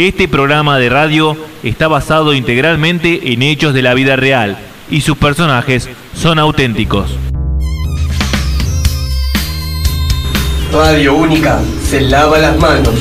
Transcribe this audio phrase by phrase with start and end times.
[0.00, 4.56] Este programa de radio está basado integralmente en hechos de la vida real
[4.90, 7.18] y sus personajes son auténticos.
[10.72, 12.94] Radio Única se lava las manos.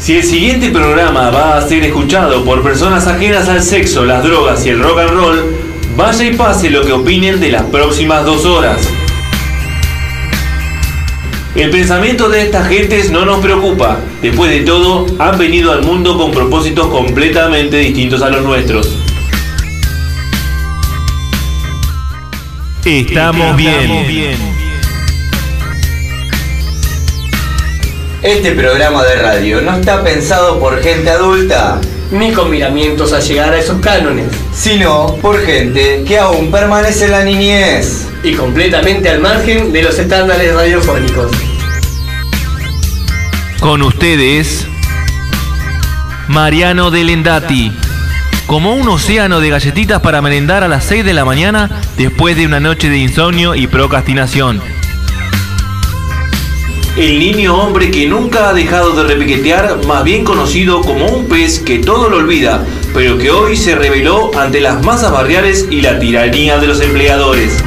[0.00, 4.66] Si el siguiente programa va a ser escuchado por personas ajenas al sexo, las drogas
[4.66, 5.56] y el rock and roll,
[5.96, 8.88] vaya y pase lo que opinen de las próximas dos horas.
[11.58, 13.98] El pensamiento de estas gentes no nos preocupa.
[14.22, 18.96] Después de todo, han venido al mundo con propósitos completamente distintos a los nuestros.
[22.84, 24.36] Estamos bien.
[28.22, 31.80] Este programa de radio no está pensado por gente adulta,
[32.12, 34.26] Ni con miramientos a llegar a esos cánones.
[34.54, 38.06] sino por gente que aún permanece en la niñez.
[38.22, 41.47] Y completamente al margen de los estándares radiofónicos.
[43.60, 44.66] Con ustedes,
[46.28, 47.72] Mariano Delendati.
[48.46, 52.46] Como un océano de galletitas para merendar a las 6 de la mañana después de
[52.46, 54.62] una noche de insomnio y procrastinación.
[56.96, 61.58] El niño hombre que nunca ha dejado de repiquetear, más bien conocido como un pez
[61.58, 62.64] que todo lo olvida,
[62.94, 67.62] pero que hoy se reveló ante las masas barriales y la tiranía de los empleadores.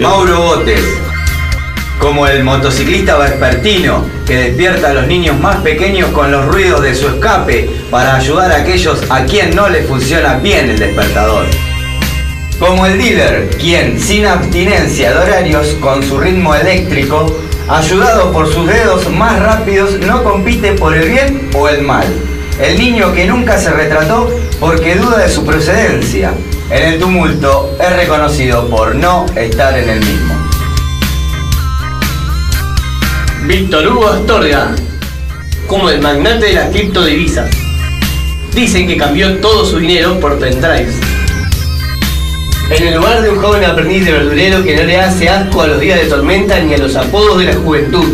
[0.00, 1.01] Mauro Botes,
[2.02, 6.96] como el motociclista vespertino que despierta a los niños más pequeños con los ruidos de
[6.96, 11.46] su escape para ayudar a aquellos a quien no les funciona bien el despertador.
[12.58, 17.24] Como el dealer, quien sin abstinencia de horarios con su ritmo eléctrico,
[17.68, 22.06] ayudado por sus dedos más rápidos, no compite por el bien o el mal.
[22.60, 26.32] El niño que nunca se retrató porque duda de su procedencia.
[26.68, 30.41] En el tumulto es reconocido por no estar en el mismo.
[33.52, 34.74] Víctor Hugo Astorga,
[35.66, 37.50] como el magnate de las criptodivisas.
[38.54, 40.96] Dicen que cambió todo su dinero por pendrives.
[42.70, 45.66] En el lugar de un joven aprendiz de verdurero que no le hace asco a
[45.66, 48.06] los días de tormenta ni a los apodos de la juventud.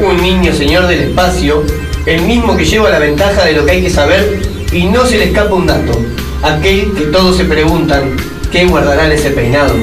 [0.00, 1.64] Un niño señor del espacio,
[2.04, 5.16] el mismo que lleva la ventaja de lo que hay que saber y no se
[5.16, 5.98] le escapa un dato.
[6.42, 8.14] Aquel que todos se preguntan,
[8.52, 9.74] ¿qué guardará en ese peinado?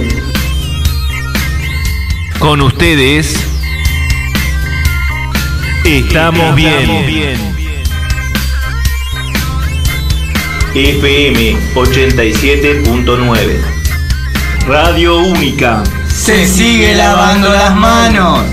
[2.38, 3.55] Con ustedes,
[5.86, 7.38] estamos bien.
[10.74, 13.62] FM 87.9
[14.68, 15.84] Radio Única.
[16.08, 18.46] Se sigue lavando las manos.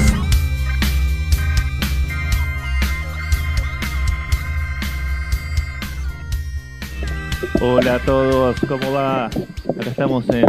[7.61, 9.27] Hola a todos, ¿cómo va?
[9.27, 9.41] Acá
[9.87, 10.45] estamos en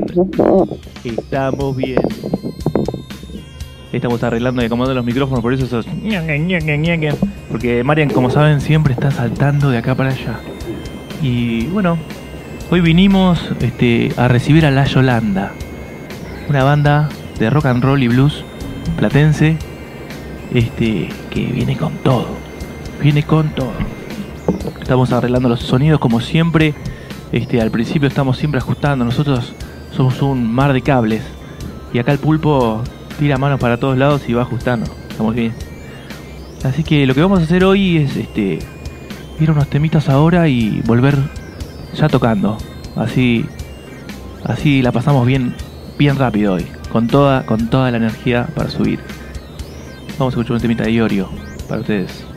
[1.03, 2.01] Estamos bien.
[3.93, 5.85] Estamos arreglando y acomodando los micrófonos, por eso esos...
[7.49, 10.39] Porque Marian, como saben, siempre está saltando de acá para allá.
[11.21, 11.99] Y bueno,
[12.71, 15.51] hoy vinimos este, a recibir a La Yolanda,
[16.49, 18.43] una banda de rock and roll y blues
[18.97, 19.57] platense
[20.53, 22.27] este, que viene con todo.
[22.99, 23.73] Viene con todo.
[24.81, 26.73] Estamos arreglando los sonidos como siempre.
[27.31, 29.05] Este, al principio estamos siempre ajustando.
[29.05, 29.53] Nosotros
[29.91, 31.21] somos un mar de cables.
[31.93, 32.81] Y acá el pulpo
[33.19, 34.85] tira manos para todos lados y va ajustando.
[35.09, 35.53] Estamos bien.
[36.63, 38.59] Así que lo que vamos a hacer hoy es este
[39.39, 41.17] ir unos temitas ahora y volver
[41.95, 42.57] ya tocando.
[42.95, 43.45] Así
[44.43, 45.55] así la pasamos bien
[45.97, 48.99] bien rápido hoy, con toda con toda la energía para subir.
[50.17, 51.29] Vamos a escuchar un temita de Iorio
[51.67, 52.32] para ustedes.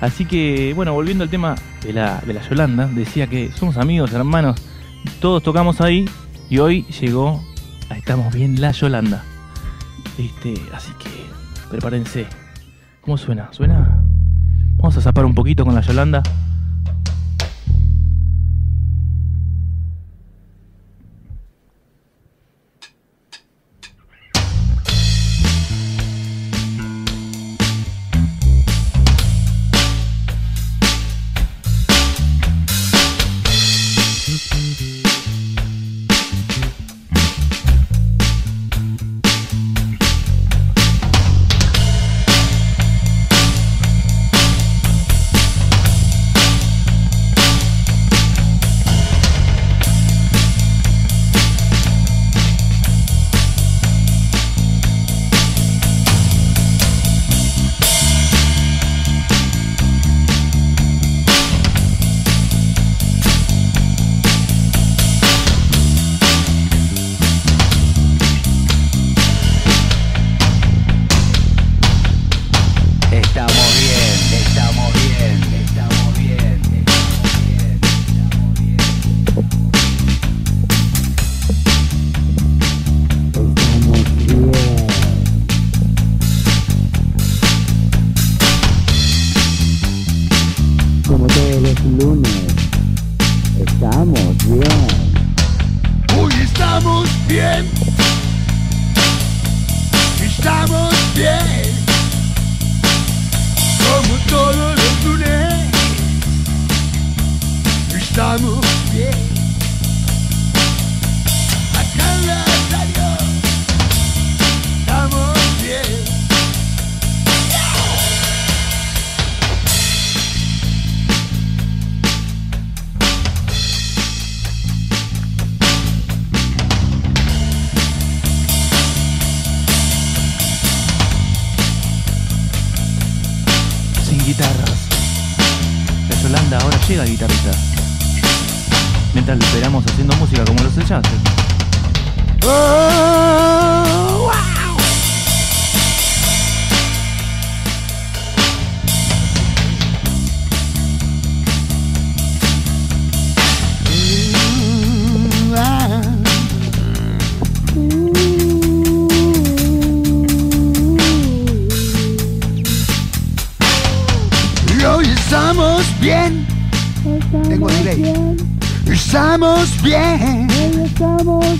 [0.00, 4.14] Así que, bueno, volviendo al tema de la, de la Yolanda, decía que somos amigos,
[4.14, 4.56] hermanos,
[5.20, 6.08] todos tocamos ahí
[6.48, 7.44] y hoy llegó
[7.90, 9.24] a Estamos Bien la Yolanda.
[10.16, 11.10] Este, así que
[11.68, 12.24] prepárense.
[13.02, 13.48] ¿Cómo suena?
[13.50, 14.02] ¿Suena?
[14.78, 16.22] Vamos a zapar un poquito con la Yolanda.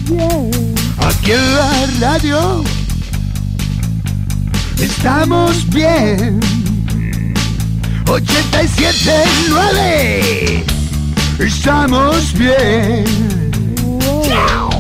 [0.09, 0.51] Bien.
[0.99, 2.63] Aquí en la radio
[4.79, 6.41] estamos bien.
[8.05, 10.63] 87.9
[11.39, 13.05] estamos bien.
[14.29, 14.71] Chao.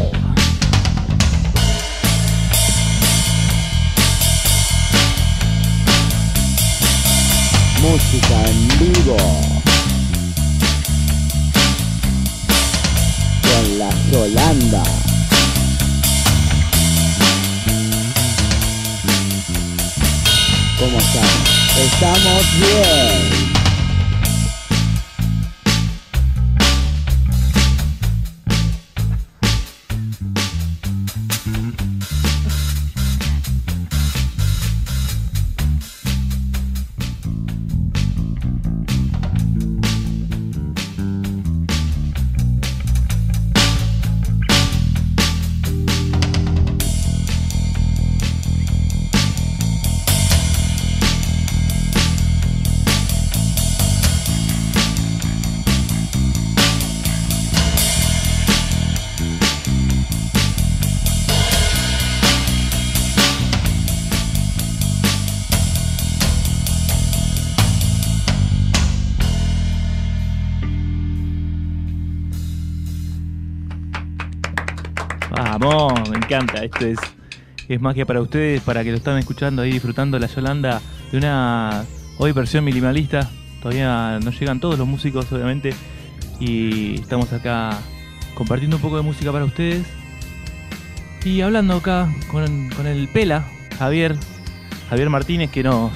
[7.80, 9.53] Música en vivo.
[14.14, 14.80] Yolanda.
[20.78, 21.76] ¿Cómo estamos?
[21.76, 23.43] Estamos bien.
[76.34, 76.64] Encanta.
[76.64, 76.98] Esto es,
[77.68, 80.80] es magia para ustedes, para que lo están escuchando ahí, disfrutando la Yolanda
[81.12, 81.84] de una
[82.18, 83.30] hoy versión minimalista.
[83.62, 85.74] Todavía no llegan todos los músicos, obviamente.
[86.40, 87.78] Y estamos acá
[88.34, 89.86] compartiendo un poco de música para ustedes.
[91.24, 93.44] Y hablando acá con, con el Pela,
[93.78, 94.16] Javier,
[94.90, 95.92] Javier Martínez, que nos,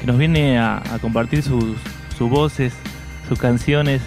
[0.00, 1.76] que nos viene a, a compartir sus,
[2.16, 2.72] sus voces,
[3.28, 4.00] sus canciones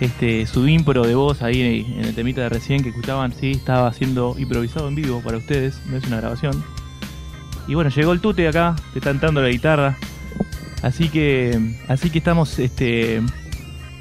[0.00, 3.92] este, su impro de voz ahí en el temita de recién que escuchaban, sí, estaba
[3.92, 6.62] siendo improvisado en vivo para ustedes, no es una grabación.
[7.68, 9.96] Y bueno, llegó el tute acá, te está entrando la guitarra.
[10.82, 13.22] Así que, así que estamos este,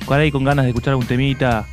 [0.06, 1.66] por ahí con ganas de escuchar un temita.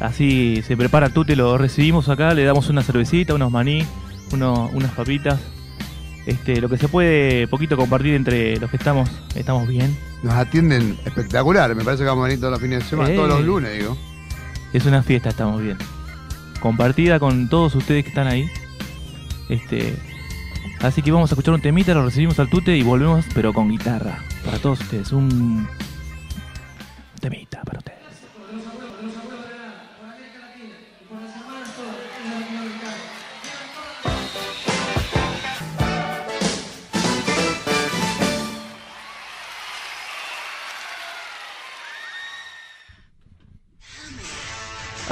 [0.00, 3.84] Así se prepara el tute, lo recibimos acá, le damos una cervecita, unos maní,
[4.32, 5.38] uno- unas papitas.
[6.26, 9.96] Este, lo que se puede poquito compartir entre los que estamos, estamos bien.
[10.22, 11.74] Nos atienden espectacular.
[11.74, 13.16] Me parece que vamos a venir todos los fines de semana, Eh.
[13.16, 13.96] todos los lunes, digo.
[14.72, 15.76] Es una fiesta, estamos bien.
[16.60, 18.48] Compartida con todos ustedes que están ahí.
[19.50, 19.94] Este,
[20.80, 23.68] así que vamos a escuchar un temita, lo recibimos al tute y volvemos, pero con
[23.68, 24.18] guitarra.
[24.46, 25.68] Para todos ustedes, un
[27.20, 27.93] temita para ustedes.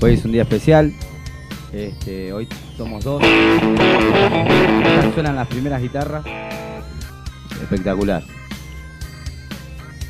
[0.02, 0.94] Hoy es un día especial.
[1.72, 3.22] Este, hoy somos dos.
[3.24, 6.26] Ya suenan las primeras guitarras.
[7.62, 8.22] Espectacular.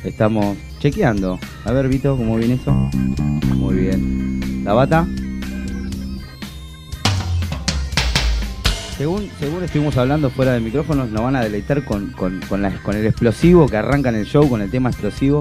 [0.02, 1.38] Estamos chequeando.
[1.64, 2.72] A ver, Vito, ¿cómo viene eso?
[3.54, 4.64] Muy bien.
[4.64, 5.06] ¿La bata?
[9.00, 13.06] Según, según estuvimos hablando fuera del micrófono, nos van a deleitar con, con, con, el
[13.06, 15.40] explosivo que arranca en el show, con el tema explosivo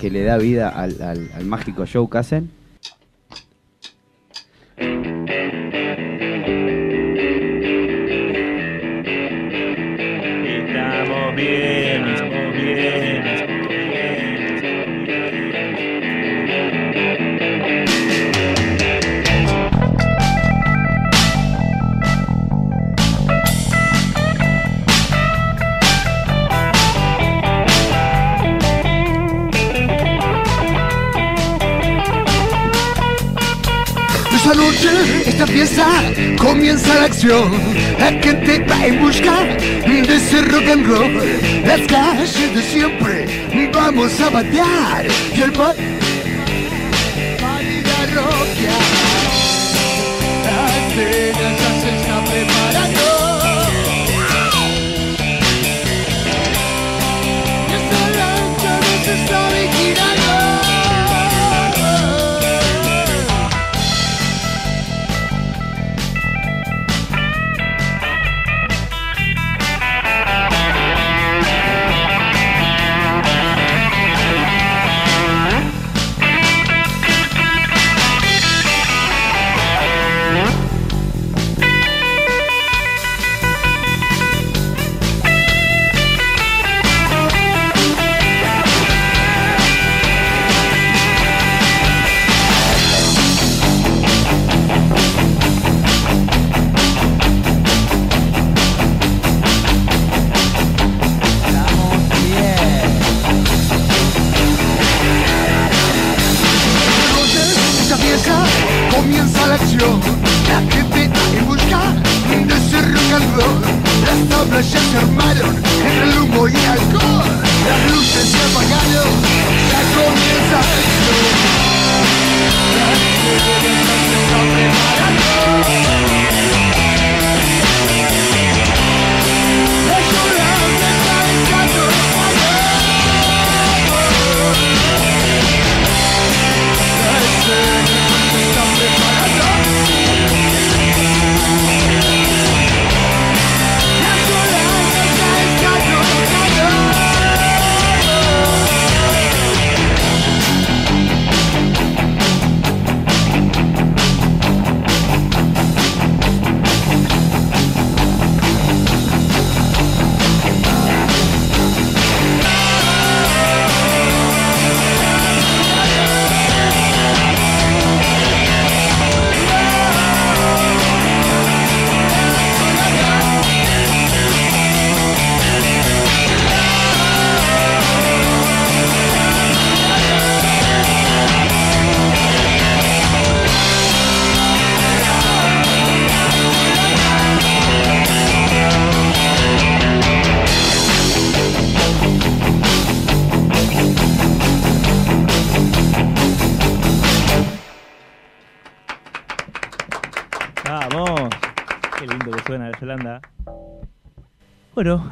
[0.00, 2.50] que le da vida al- al mágico show que hacen.
[37.24, 37.52] La acción.
[37.98, 41.14] La gente va en busca de ese rock and roll.
[41.64, 43.26] Las calles de siempre,
[43.72, 45.06] vamos a batear.
[45.34, 45.74] Y el va a
[47.62, 48.82] ir a rockear.
[50.44, 52.07] La cena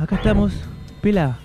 [0.07, 0.53] acá estamos.
[1.03, 1.39] Pela.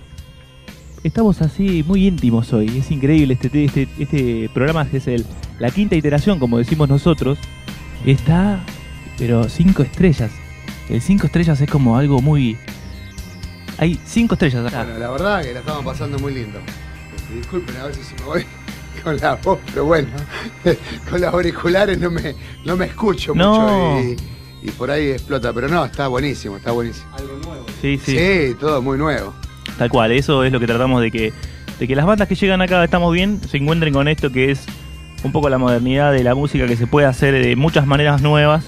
[1.03, 2.77] Estamos así muy íntimos hoy.
[2.77, 5.25] Es increíble este, este, este programa que es el,
[5.59, 7.39] la quinta iteración, como decimos nosotros.
[8.05, 8.63] Está,
[9.17, 10.31] pero cinco estrellas.
[10.89, 12.55] El cinco estrellas es como algo muy.
[13.79, 14.83] Hay cinco estrellas acá.
[14.83, 16.59] Bueno, la verdad que la estamos pasando muy lindo.
[17.33, 18.45] Disculpen a veces si me voy
[19.03, 20.09] con la voz, pero bueno,
[21.09, 23.95] con los auriculares no me, no me escucho No.
[23.95, 24.07] mucho
[24.61, 27.07] y, y por ahí explota, pero no, está buenísimo, está buenísimo.
[27.81, 28.17] Sí, sí.
[28.17, 29.33] Sí, todo muy nuevo.
[29.77, 31.33] Tal cual, eso es lo que tratamos de que,
[31.79, 34.65] de que las bandas que llegan acá, estamos bien, se encuentren con esto que es
[35.23, 38.63] un poco la modernidad de la música que se puede hacer de muchas maneras nuevas.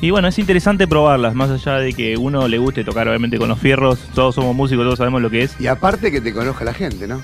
[0.00, 3.48] Y bueno, es interesante probarlas, más allá de que uno le guste tocar obviamente con
[3.48, 5.58] los fierros, todos somos músicos, todos sabemos lo que es.
[5.60, 7.22] Y aparte que te conozca la gente, ¿no?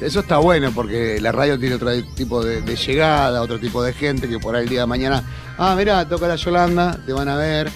[0.00, 3.92] Eso está bueno porque la radio tiene otro tipo de, de llegada, otro tipo de
[3.92, 5.24] gente que por ahí el día de mañana,
[5.58, 7.68] ah, mirá, toca la Yolanda, te van a ver.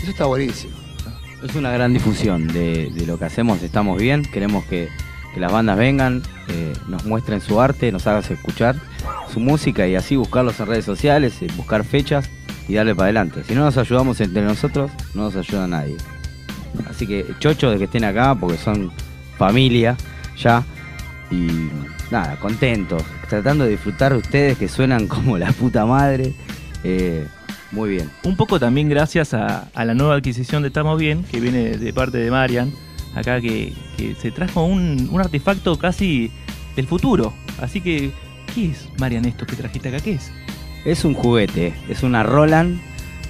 [0.00, 0.81] Eso está buenísimo.
[1.42, 4.88] Es una gran difusión de, de lo que hacemos, estamos bien, queremos que,
[5.34, 8.76] que las bandas vengan, eh, nos muestren su arte, nos hagas escuchar
[9.32, 12.30] su música y así buscarlos en redes sociales, eh, buscar fechas
[12.68, 13.42] y darle para adelante.
[13.44, 15.96] Si no nos ayudamos entre nosotros, no nos ayuda nadie.
[16.88, 18.92] Así que chocho de que estén acá porque son
[19.36, 19.96] familia
[20.36, 20.62] ya
[21.30, 21.48] y
[22.10, 26.34] nada, contentos, tratando de disfrutar de ustedes que suenan como la puta madre.
[26.84, 27.26] Eh,
[27.72, 28.10] muy bien.
[28.22, 31.92] Un poco también gracias a, a la nueva adquisición de Estamos Bien, que viene de
[31.92, 32.72] parte de Marian,
[33.14, 36.30] acá que, que se trajo un, un artefacto casi
[36.76, 37.32] del futuro.
[37.60, 38.12] Así que,
[38.54, 40.00] ¿qué es, Marian, esto que trajiste acá?
[40.00, 40.30] ¿Qué es?
[40.84, 42.80] Es un juguete, es una Roland,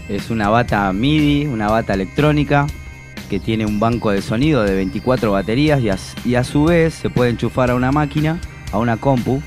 [0.09, 2.67] es una bata MIDI, una bata electrónica
[3.31, 6.95] que tiene un banco de sonido de 24 baterías y a, y a su vez
[6.95, 8.39] se puede enchufar a una máquina,
[8.73, 9.43] a una compu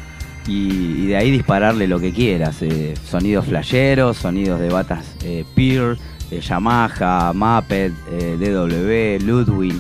[0.48, 2.62] y, y de ahí dispararle lo que quieras.
[2.62, 5.98] eh, sonidos flasheros, sonidos de batas eh, Peer,
[6.32, 9.76] eh, Yamaha, Muppet, eh, DW, Ludwig.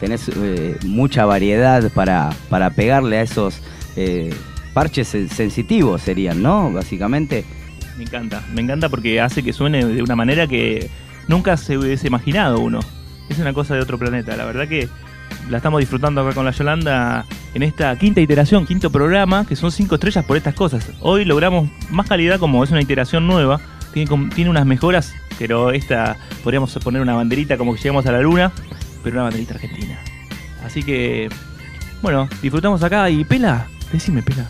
[0.00, 3.60] Tenés eh, mucha variedad para, para pegarle a esos
[4.74, 6.70] parches sen- sensitivos serían, ¿no?
[6.72, 7.44] Básicamente.
[7.96, 10.90] Me encanta, me encanta porque hace que suene de una manera que
[11.28, 12.80] nunca se hubiese imaginado uno.
[13.30, 14.36] Es una cosa de otro planeta.
[14.36, 14.86] La verdad que
[15.48, 19.70] la estamos disfrutando acá con la Yolanda en esta quinta iteración, quinto programa, que son
[19.70, 20.90] cinco estrellas por estas cosas.
[21.00, 23.60] Hoy logramos más calidad como es una iteración nueva,
[23.92, 28.20] tiene, tiene unas mejoras, pero esta podríamos poner una banderita como que llegamos a la
[28.20, 28.52] luna,
[29.02, 29.98] pero una banderita argentina.
[30.64, 31.28] Así que,
[32.02, 34.46] bueno, disfrutamos acá y Pela, decime Pela.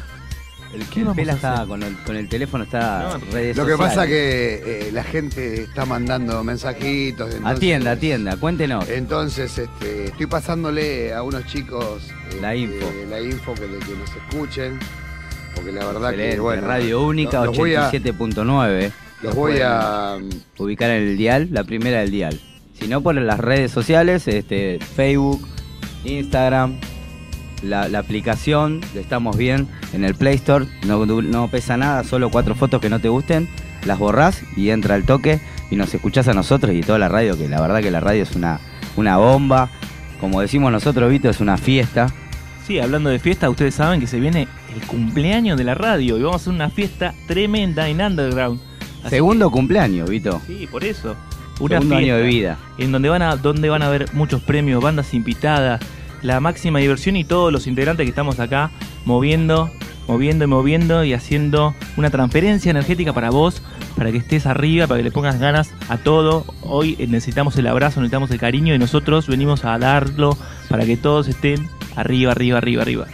[0.76, 3.72] El ¿Qué vamos Pela está con el, con el teléfono, está No, redes Lo que
[3.72, 3.94] sociales.
[3.96, 7.34] pasa que eh, la gente está mandando mensajitos.
[7.34, 8.88] entonces- Atienda, atienda, cuéntenos.
[8.88, 12.92] Entonces, este, estoy pasándole a unos chicos este, La info.
[13.08, 14.78] la info que, que nos escuchen.
[15.54, 16.66] Porque la verdad que, Excelente, bueno.
[16.66, 18.92] Radio Única los voy a- 87.9.
[19.22, 20.18] Los voy a.
[20.58, 22.38] ubicar en el dial, la primera del dial.
[22.78, 25.40] Si no, por las redes sociales, este, Facebook,
[26.04, 26.78] Instagram,
[27.62, 32.30] la, la aplicación, de estamos bien en el Play Store, no, no pesa nada, solo
[32.30, 33.48] cuatro fotos que no te gusten,
[33.84, 35.40] las borrás y entra al toque
[35.70, 38.22] y nos escuchás a nosotros y toda la radio, que la verdad que la radio
[38.22, 38.60] es una,
[38.96, 39.70] una bomba.
[40.20, 42.08] Como decimos nosotros, Vito, es una fiesta.
[42.66, 46.22] Sí, hablando de fiesta, ustedes saben que se viene el cumpleaños de la radio y
[46.22, 48.60] vamos a hacer una fiesta tremenda en Underground.
[49.00, 50.40] Así Segundo cumpleaños, Vito.
[50.46, 51.14] sí, por eso.
[51.60, 52.58] Una Segundo año fiesta de vida.
[52.78, 55.80] En donde van, a, donde van a haber muchos premios, bandas invitadas,
[56.22, 58.70] la máxima diversión y todos los integrantes que estamos acá
[59.04, 59.70] moviendo,
[60.08, 63.62] moviendo y moviendo y haciendo una transferencia energética para vos,
[63.96, 66.44] para que estés arriba, para que le pongas ganas a todo.
[66.62, 70.36] Hoy necesitamos el abrazo, necesitamos el cariño y nosotros venimos a darlo
[70.68, 73.06] para que todos estén arriba, arriba, arriba, arriba.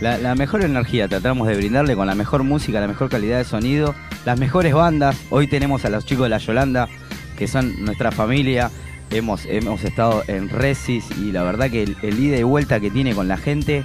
[0.00, 3.44] La, la mejor energía tratamos de brindarle con la mejor música, la mejor calidad de
[3.44, 3.94] sonido,
[4.26, 5.16] las mejores bandas.
[5.30, 6.88] Hoy tenemos a los chicos de La Yolanda,
[7.36, 8.70] que son nuestra familia.
[9.10, 12.90] Hemos, hemos estado en Resis y la verdad que el, el ida y vuelta que
[12.90, 13.84] tiene con la gente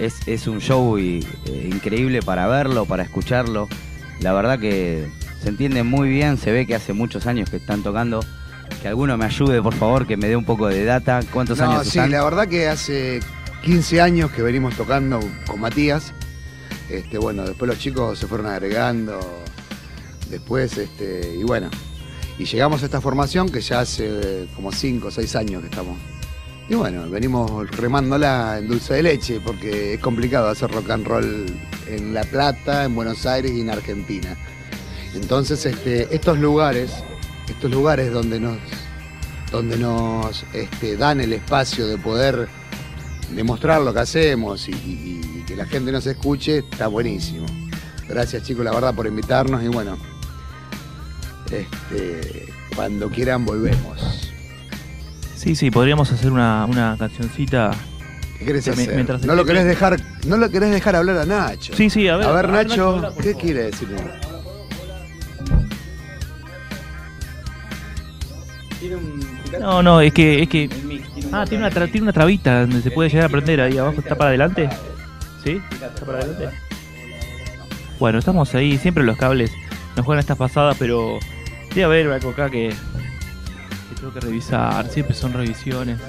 [0.00, 3.68] es, es un show y, eh, increíble para verlo, para escucharlo.
[4.20, 5.06] La verdad que
[5.42, 8.20] se entiende muy bien, se ve que hace muchos años que están tocando.
[8.82, 11.20] Que alguno me ayude, por favor, que me dé un poco de data.
[11.32, 12.10] ¿Cuántos No, años sí, están?
[12.10, 13.20] la verdad que hace
[13.62, 16.12] 15 años que venimos tocando con Matías.
[16.90, 19.20] Este, bueno, después los chicos se fueron agregando.
[20.28, 21.70] Después, este, y bueno.
[22.38, 25.68] Y llegamos a esta formación que ya hace eh, como 5 o 6 años que
[25.68, 25.96] estamos.
[26.68, 31.46] Y bueno, venimos remándola en dulce de leche porque es complicado hacer rock and roll
[31.86, 34.36] en La Plata, en Buenos Aires y en Argentina.
[35.14, 36.92] Entonces, este, estos lugares,
[37.48, 38.58] estos lugares donde nos,
[39.52, 42.48] donde nos este, dan el espacio de poder
[43.34, 47.46] demostrar lo que hacemos y, que la gente nos escuche, está buenísimo.
[48.08, 49.96] Gracias chicos, la verdad, por invitarnos y bueno,
[51.52, 54.32] este, cuando quieran volvemos.
[55.34, 57.70] Sí, sí, podríamos hacer una, una cancioncita.
[58.38, 58.92] ¿Qué querés hacer?
[58.94, 61.74] mientras no lo querés dejar, no lo querés dejar hablar a Nacho.
[61.74, 62.26] Sí, sí, a ver.
[62.26, 63.42] A ver, Nacho, Nacho, por ¿qué favor.
[63.42, 63.88] quiere decir?
[69.60, 70.68] No, no, es que, es que.
[71.32, 73.96] Ah, tiene una, tra- tiene una trabita donde se puede llegar a prender ahí abajo.
[74.00, 74.68] ¿Está para adelante?
[75.42, 75.60] ¿Sí?
[75.72, 76.48] ¿Está para adelante?
[77.98, 78.76] Bueno, estamos ahí.
[78.78, 79.50] Siempre los cables
[79.96, 81.18] nos juegan estas pasadas, pero.
[81.76, 82.72] Debe acá que.
[84.00, 84.88] tengo que revisar.
[84.88, 86.00] Siempre son revisiones.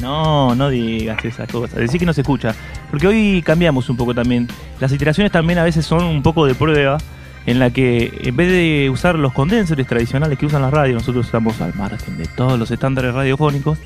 [0.00, 1.76] No, no digas esas cosas.
[1.80, 2.54] Decir que no se escucha.
[2.92, 4.46] Porque hoy cambiamos un poco también.
[4.78, 6.98] Las iteraciones también a veces son un poco de prueba.
[7.44, 11.26] En la que en vez de usar los condensers tradicionales que usan las radios, nosotros
[11.26, 13.78] estamos al margen de todos los estándares radiofónicos.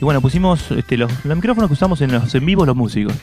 [0.00, 3.14] Y bueno, pusimos este, los, los micrófonos que usamos en los en vivos los músicos.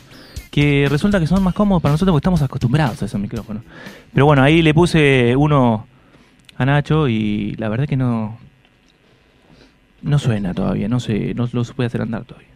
[0.52, 3.64] Que resulta que son más cómodos para nosotros porque estamos acostumbrados a esos micrófonos.
[4.14, 5.88] Pero bueno, ahí le puse uno
[6.58, 8.38] a Nacho y la verdad que no.
[10.04, 12.50] No suena todavía, no se, no lo puede hacer andar todavía.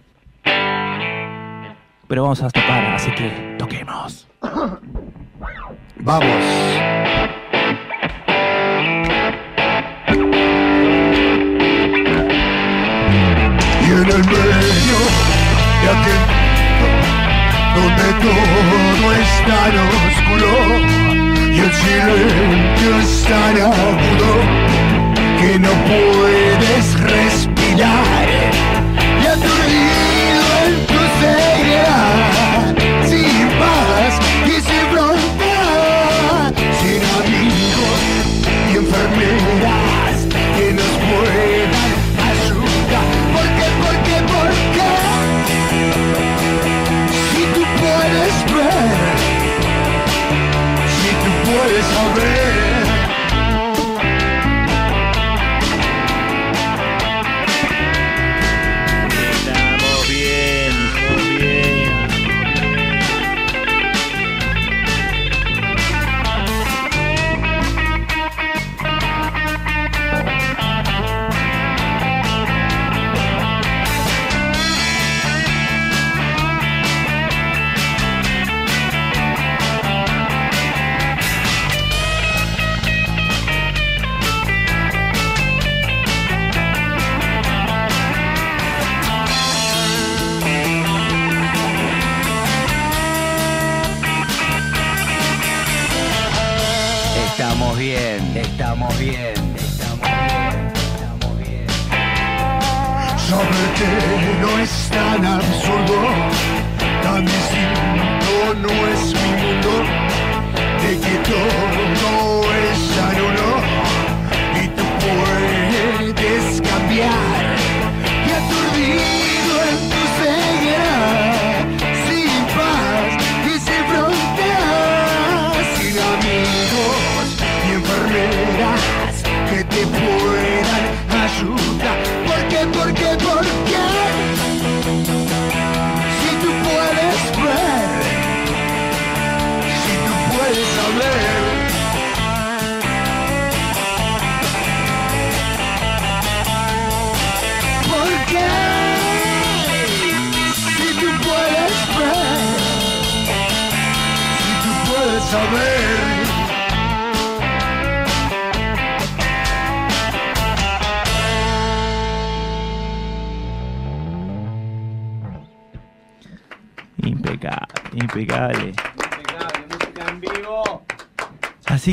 [2.07, 4.27] Pero vamos a tocar, así que toquemos.
[5.99, 6.27] Vamos.
[13.87, 14.97] En el medio
[15.81, 16.34] de aquel
[17.75, 20.51] donde todo es tan oscuro
[21.53, 24.31] y el silencio es tan agudo
[25.39, 28.25] que no puedes respirar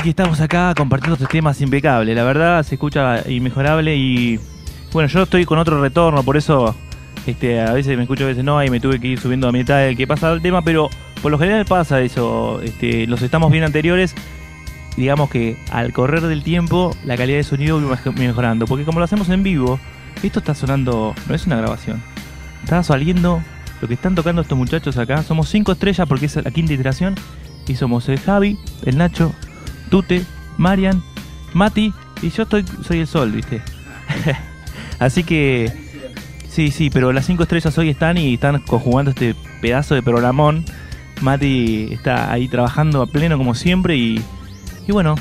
[0.03, 2.15] que estamos acá compartiendo estos temas impecables.
[2.17, 4.39] La verdad se escucha inmejorable y
[4.93, 6.75] bueno, yo estoy con otro retorno, por eso
[7.27, 9.53] este, a veces me escucho, a veces no, y me tuve que ir subiendo a
[9.53, 10.91] mitad del que pasa el tema, pero
[11.23, 12.61] por lo general pasa eso.
[12.63, 14.15] Este, los estamos bien anteriores,
[14.97, 18.99] digamos que al correr del tiempo la calidad de sonido va mej- mejorando, porque como
[18.99, 19.79] lo hacemos en vivo,
[20.23, 22.03] esto está sonando, no es una grabación,
[22.65, 23.43] está saliendo
[23.81, 25.23] lo que están tocando estos muchachos acá.
[25.23, 27.15] Somos cinco estrellas porque es la quinta iteración
[27.67, 29.33] y somos el Javi, el Nacho,
[29.93, 30.25] Tute,
[30.57, 31.03] Marian,
[31.53, 33.61] Mati y yo estoy, soy el Sol, ¿viste?
[34.99, 35.71] Así que
[36.49, 40.65] sí, sí, pero las cinco estrellas hoy están y están conjugando este pedazo de programón.
[41.21, 44.21] Mati está ahí trabajando a pleno como siempre y,
[44.89, 45.15] y bueno,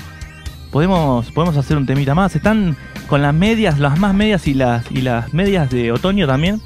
[0.71, 2.33] podemos, podemos hacer un temita más.
[2.35, 6.61] Están con las medias, las más medias y las, y las medias de otoño también.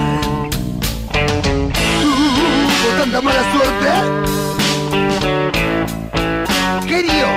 [2.02, 3.88] Tuvo tanta mala suerte.
[6.86, 7.28] Querido,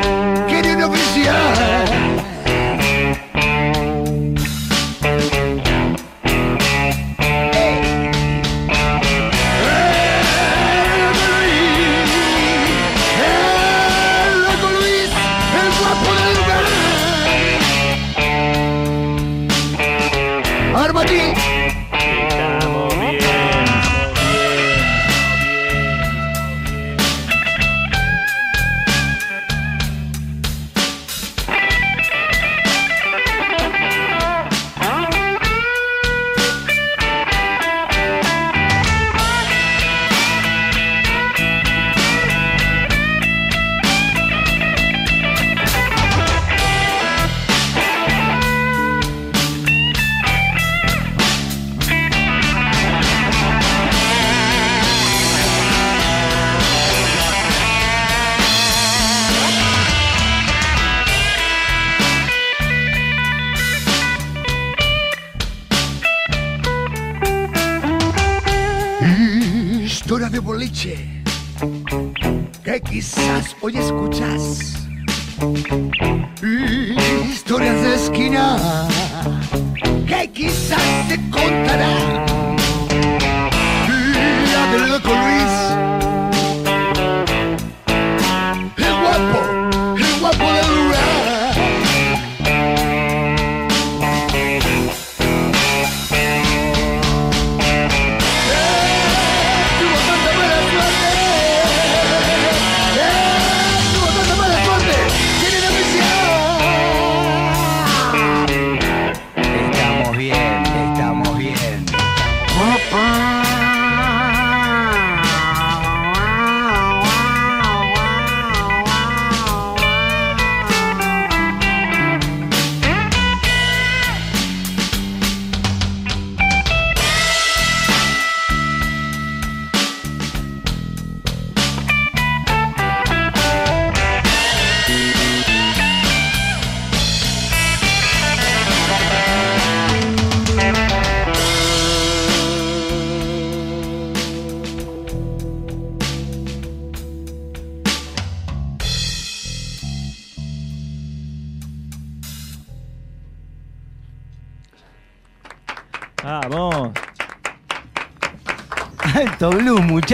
[0.47, 2.18] querido oficial.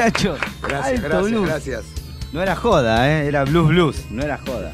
[0.06, 0.40] Muchachos.
[0.62, 1.48] Gracias, Alto gracias, blues.
[1.48, 1.84] gracias.
[2.34, 3.28] No era joda, ¿eh?
[3.28, 4.72] era blues blues, no era joda.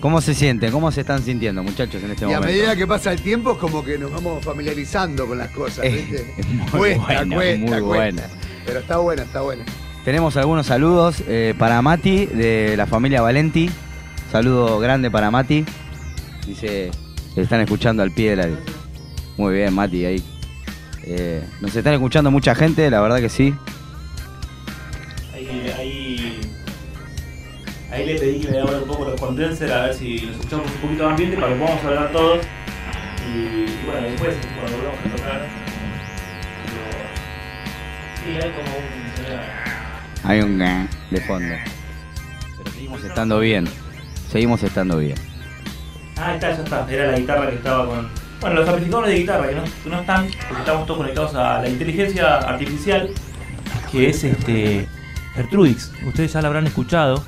[0.00, 0.70] ¿Cómo se sienten?
[0.72, 2.46] ¿Cómo se están sintiendo, muchachos, en este Y a momento?
[2.46, 5.90] medida que pasa el tiempo es como que nos vamos familiarizando con las cosas, Eh,
[5.90, 6.34] ¿viste?
[6.40, 7.80] es muy cuesta, buena, cuesta, muy cuesta.
[7.86, 8.22] buena.
[8.66, 9.64] Pero está buena, está buena.
[10.04, 13.70] Tenemos algunos saludos eh, para Mati, de la familia Valenti.
[14.30, 15.64] Saludo grande para Mati.
[16.46, 16.90] Dice,
[17.34, 18.48] están escuchando al pie de la...
[19.36, 20.22] Muy bien, Mati, ahí.
[21.02, 23.54] Eh, nos están escuchando mucha gente, la verdad que sí.
[29.26, 32.46] Condensers a ver si nos escuchamos un poquito de ambiente para que podamos hablar todos.
[33.26, 35.46] Y, y bueno, después cuando volvamos a tocar.
[38.22, 40.30] Sí, hay como un.
[40.30, 40.58] Hay un
[41.10, 41.54] de fondo.
[42.58, 43.68] Pero seguimos estando bien.
[44.30, 45.16] Seguimos estando bien.
[46.16, 46.86] Ah, está, ya está.
[46.88, 48.08] Era la guitarra que estaba con.
[48.40, 51.62] Bueno, los amplificadores de guitarra que no, que no están, porque estamos todos conectados a
[51.62, 53.10] la inteligencia artificial,
[53.90, 54.86] que es este
[55.34, 55.90] Gertrudix.
[56.06, 57.24] Ustedes ya la habrán escuchado,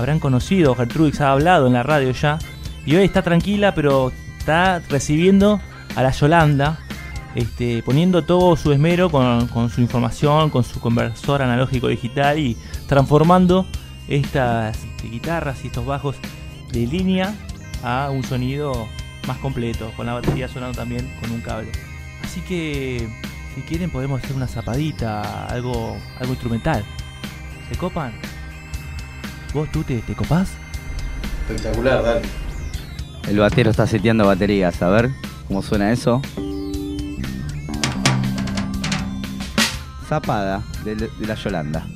[0.00, 2.38] habrán conocido, Gertrudix ha hablado en la radio ya,
[2.86, 5.60] y hoy está tranquila, pero está recibiendo
[5.94, 6.78] a la Yolanda,
[7.34, 12.56] este, poniendo todo su esmero con, con su información, con su conversor analógico digital y
[12.88, 13.66] transformando
[14.08, 16.16] estas guitarras y estos bajos
[16.72, 17.34] de línea
[17.84, 18.88] a un sonido
[19.28, 21.70] más completo, con la batería sonando también con un cable.
[22.24, 23.08] Así que
[23.54, 26.84] si quieren podemos hacer una zapadita, algo, algo instrumental.
[27.68, 28.12] ¿Se copan?
[29.52, 30.50] ¿Vos tú te, te copás?
[31.48, 32.22] Espectacular, dale.
[33.28, 34.80] El batero está seteando baterías.
[34.82, 35.10] A ver
[35.48, 36.22] cómo suena eso.
[40.08, 41.86] Zapada de, de la Yolanda.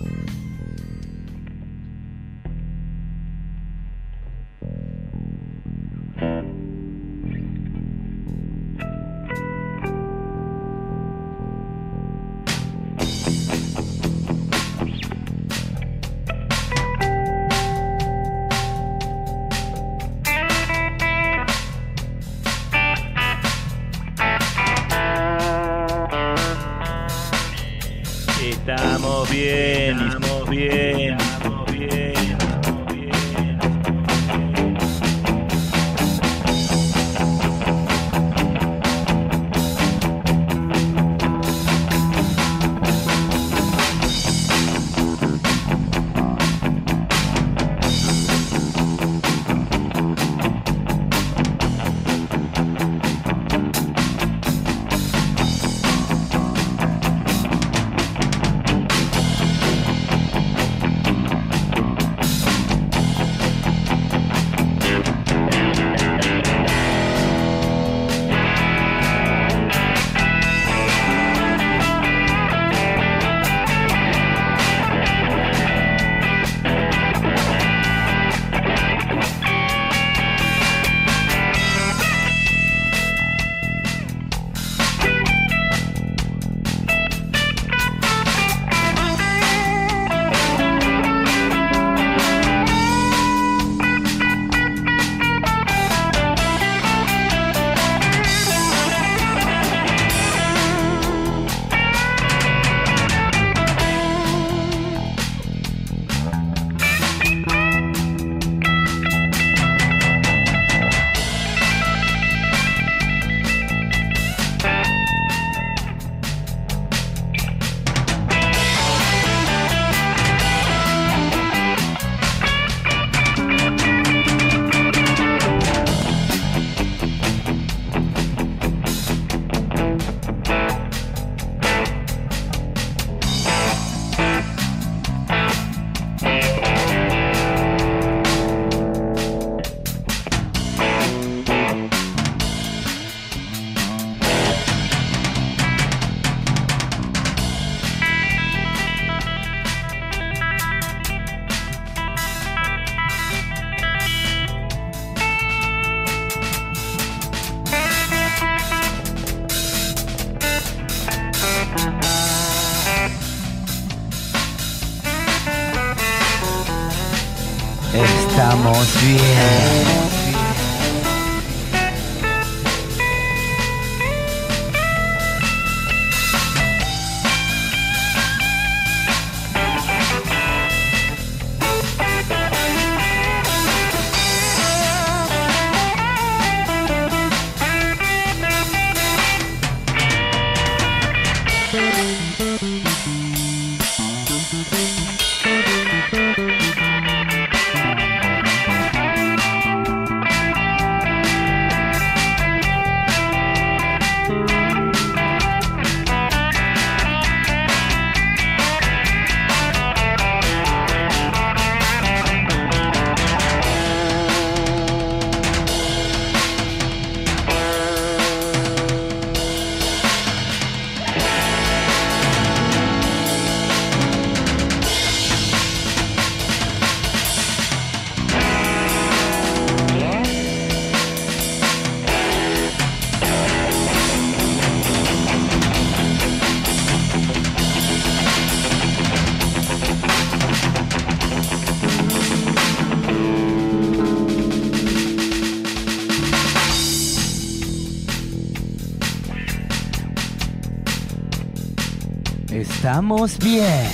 [252.94, 253.90] Estamos bien.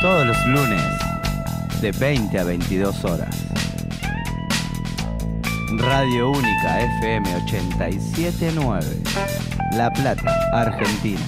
[0.00, 0.82] Todos los lunes,
[1.82, 3.36] de 20 a 22 horas.
[5.76, 8.86] Radio Única FM 879.
[9.72, 11.20] La Plata, Argentina.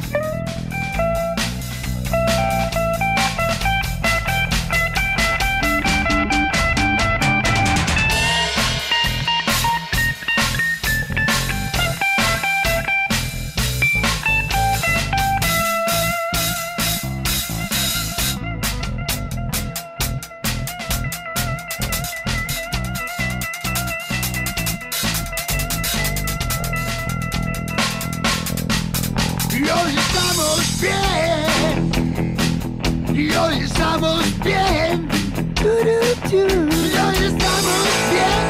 [36.33, 38.41] Y estamos bien.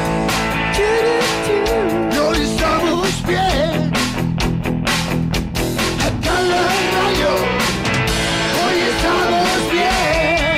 [2.17, 3.91] Hoy estamos bien.
[5.99, 6.63] Acá la
[6.93, 7.31] radio.
[8.63, 10.55] Hoy estamos bien.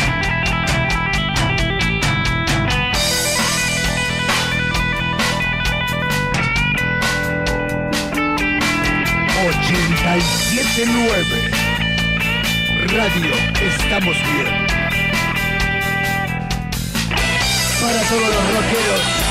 [9.48, 11.38] Ochenta y siete nueve.
[12.96, 14.65] Radio estamos bien.
[17.86, 19.25] Para todos los rockeros.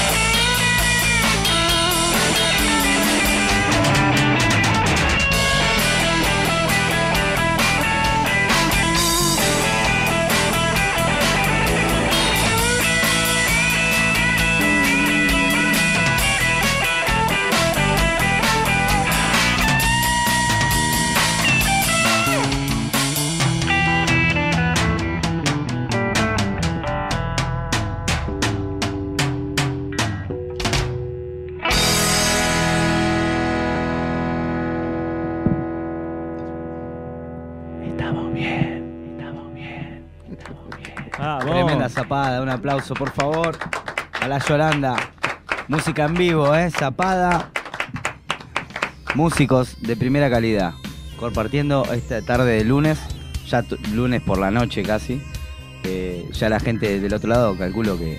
[42.45, 43.57] Un aplauso por favor
[44.21, 44.97] a la Yolanda.
[45.67, 46.71] Música en vivo, ¿eh?
[46.71, 47.51] Zapada.
[49.15, 50.75] Músicos de primera calidad.
[51.19, 52.99] Compartiendo esta tarde de lunes,
[53.47, 53.65] ya
[53.95, 55.23] lunes por la noche casi.
[56.33, 58.19] Ya la gente del otro lado calculo que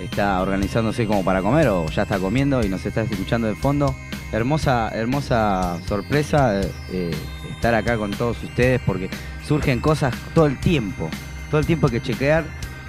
[0.00, 3.94] está organizándose como para comer o ya está comiendo y nos está escuchando de fondo.
[4.32, 7.10] Hermosa, hermosa sorpresa eh, eh,
[7.50, 9.08] estar acá con todos ustedes porque
[9.46, 11.08] surgen cosas todo el tiempo.
[11.50, 12.44] Todo el tiempo hay que chequear.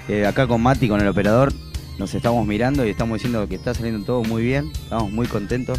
[0.08, 1.52] Eh, acá con Mati, con el operador,
[1.98, 4.70] nos estamos mirando y estamos diciendo que está saliendo todo muy bien.
[4.74, 5.78] Estamos muy contentos.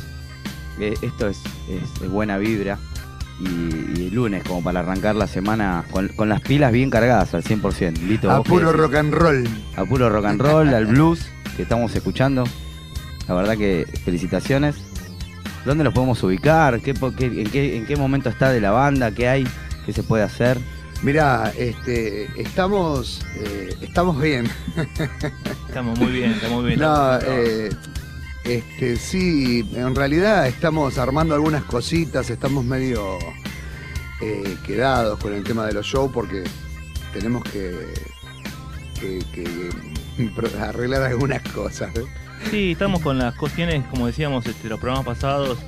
[0.79, 2.77] Eh, esto es, es- es buena vibra.
[3.39, 3.45] Y,
[3.99, 7.43] y el lunes, como para arrancar la semana con, con las pilas bien cargadas al
[7.43, 7.99] 100%.
[8.07, 9.45] Lito, A puro rock and roll.
[9.75, 12.45] a puro rock and roll, al blues que estamos escuchando.
[13.27, 14.75] La verdad que felicitaciones.
[15.65, 16.79] ¿Dónde los podemos ubicar?
[16.79, 19.11] ¿Qué, qué- en, qué, ¿En qué momento está de la banda?
[19.11, 19.47] ¿Qué hay?
[19.85, 20.57] ¿Qué se puede hacer?
[21.05, 24.47] Mirá, este, estamos, eh, estamos bien.
[25.67, 26.79] Estamos muy bien, estamos muy bien.
[26.79, 27.69] No, eh,
[28.43, 33.19] este, sí, en realidad estamos armando algunas cositas, estamos medio
[34.19, 36.43] eh, quedados con el tema de los shows porque
[37.13, 37.93] tenemos que,
[38.99, 41.91] que- que pro- arreglar algunas cosas.
[42.49, 45.59] Sí, estamos con las cuestiones, como decíamos, este, los programas pasados.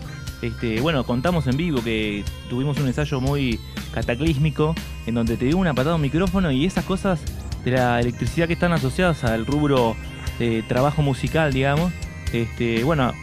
[0.41, 3.59] Este, bueno, contamos en vivo que tuvimos un ensayo muy
[3.99, 4.75] cataclísmico
[5.05, 7.19] en donde te dio una patada a un micrófono y esas cosas
[7.63, 9.95] de la electricidad que están asociadas al rubro
[10.39, 11.91] de trabajo musical, digamos.
[12.31, 13.13] Este, bueno,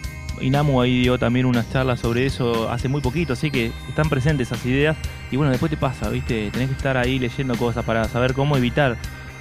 [0.41, 4.51] Inamu ahí dio también unas charlas sobre eso hace muy poquito, así que están presentes
[4.51, 4.97] esas ideas
[5.31, 6.51] y bueno, después te pasa, ¿viste?
[6.51, 8.97] Tenés que estar ahí leyendo cosas para saber cómo evitar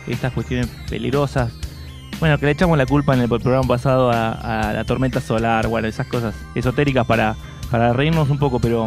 [0.08, 1.52] estas cuestiones peligrosas
[2.20, 5.68] bueno, que le echamos la culpa en el programa pasado a, a la tormenta solar,
[5.68, 7.36] bueno, esas cosas esotéricas para,
[7.70, 8.86] para reírnos un poco, pero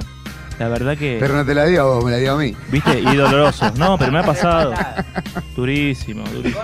[0.58, 1.18] la verdad que.
[1.20, 2.54] Pero no te la digo a vos, me la digo a mí.
[2.70, 3.00] ¿Viste?
[3.00, 3.70] Y doloroso.
[3.76, 4.72] No, pero me ha pasado.
[5.56, 6.62] Durísimo, durísimo.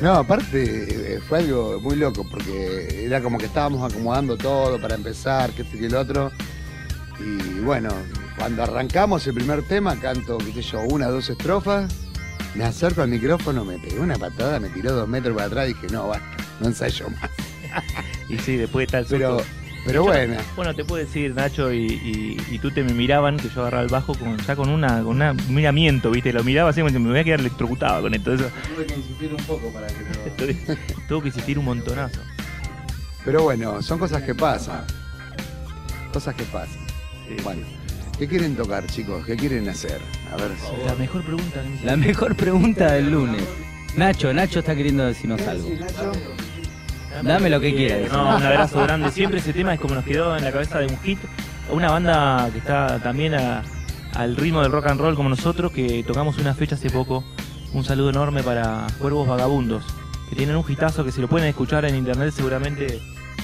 [0.00, 4.94] No, aparte eh, fue algo muy loco porque era como que estábamos acomodando todo para
[4.94, 6.30] empezar, que este que el otro.
[7.18, 7.90] Y bueno,
[8.38, 11.92] cuando arrancamos el primer tema, canto, qué sé yo, una, dos estrofas,
[12.54, 15.74] me acerco al micrófono, me pegué una patada, me tiró dos metros para atrás y
[15.74, 16.26] dije, no, basta,
[16.60, 17.30] no ensayo más.
[18.28, 19.18] Y sí, después de tal susto.
[19.18, 23.36] pero Yo- bueno, Bueno, te puedo decir, Nacho, y, y- y tú te me miraban,
[23.38, 26.32] que yo agarraba el bajo con, ya con una, con una- un miramiento, ¿viste?
[26.32, 28.34] Lo miraba así como que me voy a quedar electrocutado con esto.
[28.34, 28.50] Eso.
[28.74, 30.54] Tuve que insistir un poco para que
[31.08, 32.20] Tuvo que insistir un montonazo.
[33.24, 34.82] pero bueno, son cosas que pasan.
[36.12, 36.80] Cosas que pasan.
[37.42, 37.62] Bueno,
[38.18, 39.24] ¿qué quieren tocar, chicos?
[39.26, 40.00] ¿Qué quieren hacer?
[40.32, 43.42] A ver si- La mejor pregunta La mejor pregunta del lunes.
[43.96, 45.68] Nacho, Nacho está queriendo decirnos algo.
[47.22, 48.10] Dame lo que quieras.
[48.12, 49.10] Un abrazo grande.
[49.10, 51.18] Siempre ese tema es como nos quedó en la cabeza de un hit.
[51.70, 53.62] Una banda que está también a-
[54.14, 57.22] al ritmo del rock and roll como nosotros, que tocamos una fecha hace poco.
[57.72, 59.84] Un saludo enorme para Cuervos Vagabundos,
[60.28, 63.00] que tienen un hitazo que si lo pueden escuchar en internet seguramente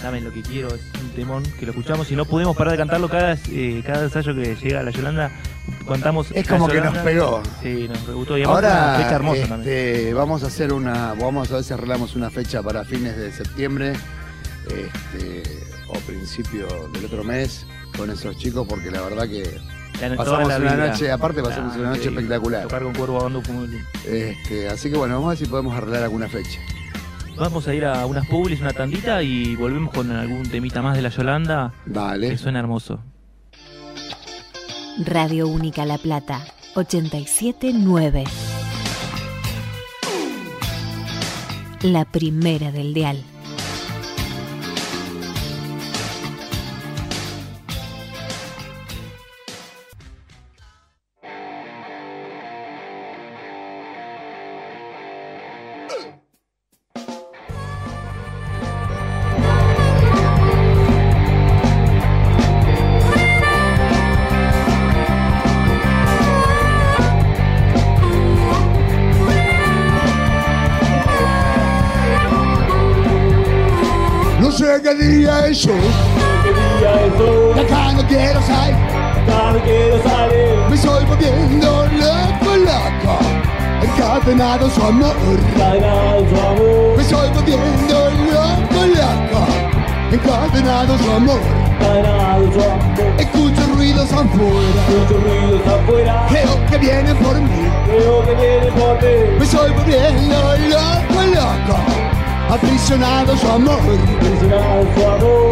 [0.06, 2.78] saben lo que quiero, es un temón que lo escuchamos y no podemos parar de
[2.78, 5.32] cantarlo cada, eh, cada ensayo que llega a la Yolanda.
[5.88, 7.02] Cantamos Es como que Yolanda.
[7.02, 7.42] nos pegó.
[7.60, 8.38] Sí, nos gustó.
[8.38, 9.72] Y Ahora fecha hermosa también.
[9.76, 13.32] este, vamos a hacer una, vamos a ver si arreglamos una fecha para fines de
[13.32, 13.94] septiembre,
[14.66, 15.42] este,
[15.88, 19.58] o principio del otro mes con esos chicos, porque la verdad que
[20.16, 20.76] pasamos una vida.
[20.86, 22.62] noche, aparte pasamos Ah, una noche espectacular.
[22.62, 23.88] Tocar con Cuervo Vagabundo fue muy lindo.
[24.06, 26.60] Este, así que bueno, vamos a ver si podemos arreglar alguna fecha.
[27.38, 31.02] Vamos a ir a unas publis, una tandita y volvemos con algún temita más de
[31.02, 31.74] la Yolanda.
[31.84, 32.30] Dale.
[32.30, 33.00] Que suena hermoso.
[35.04, 36.40] Radio Única La Plata,
[36.74, 38.24] 879.
[41.82, 43.22] La primera del dial.
[98.38, 99.38] Vienen por mí.
[99.38, 100.36] Me estoy volviendo
[100.68, 101.78] loco, loco.
[102.50, 103.80] Aprisionado su amor.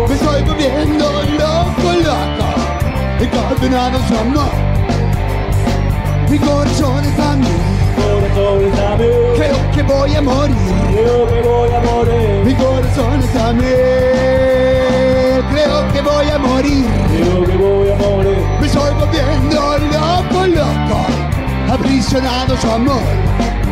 [0.08, 1.04] Me estoy volviendo
[1.38, 2.46] loco, loco.
[3.20, 4.52] Encadenado su amor.
[6.30, 7.46] Mi corazón está a mí.
[9.36, 10.56] Creo que voy a morir.
[12.44, 13.62] Mi corazón está a mí.
[15.52, 16.86] Creo que voy a morir.
[18.60, 21.13] Me estoy volviendo loco, loco.
[21.70, 23.02] Aprisionado su amor.
[23.36, 23.63] No sé qué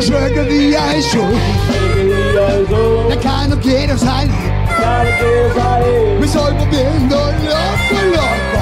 [0.00, 1.36] día es hoy.
[3.08, 4.32] De acá no quiero salir.
[6.18, 8.58] Me estoy volviendo loco, loco.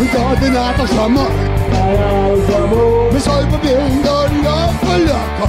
[0.00, 1.30] Encadenado a su amor.
[3.12, 5.46] Me estoy volviendo loco, loco.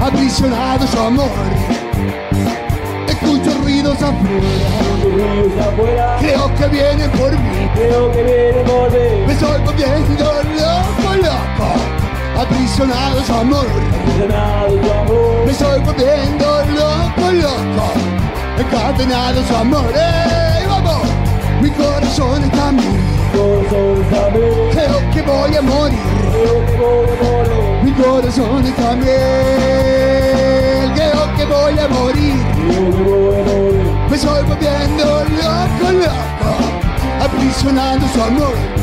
[0.00, 1.30] Aprisionado a su amor.
[3.08, 4.66] Escucho ruidos afuera.
[6.18, 7.70] Creo que vienen por mí.
[9.26, 11.81] Me estoy volviendo loco, loco.
[12.38, 13.66] Aprisionado a amor.
[15.44, 17.92] Me estoy volviendo loco, loco.
[18.58, 19.92] Encadenado a amor.
[19.94, 21.02] ¡Ey, vamos!
[21.60, 22.82] Mi corazón está a mí.
[24.72, 25.98] Creo que voy a morir.
[27.84, 29.04] Mi corazón está a mí.
[30.94, 32.34] Creo que voy a morir.
[34.08, 36.50] Me estoy volviendo loco, loco.
[37.22, 38.81] Aprisionado a su amor.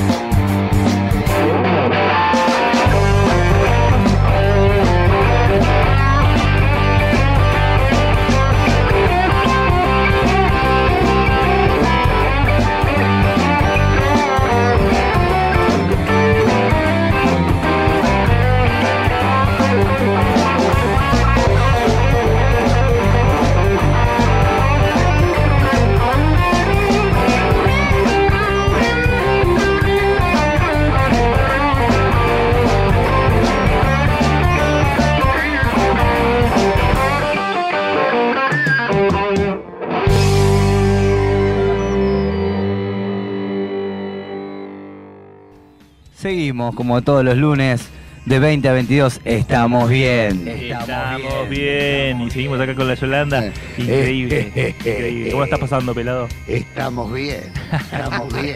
[46.76, 47.90] Como todos los lunes
[48.26, 49.22] de 20 a 22.
[49.26, 50.48] Estamos bien.
[50.48, 52.22] Estamos bien.
[52.22, 53.52] Y seguimos acá con la Yolanda.
[53.78, 54.74] Increíble.
[54.80, 55.32] increíble.
[55.32, 56.28] ¿Cómo estás pasando, pelado?
[56.48, 58.56] Estamos bien, estamos bien,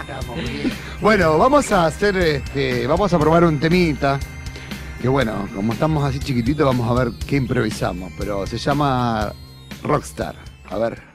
[0.00, 0.72] estamos bien.
[1.00, 4.18] Bueno, vamos a hacer, este, vamos a probar un temita.
[5.00, 8.12] Que bueno, como estamos así chiquititos, vamos a ver qué improvisamos.
[8.18, 9.32] Pero se llama
[9.82, 10.34] Rockstar.
[10.68, 11.09] A ver.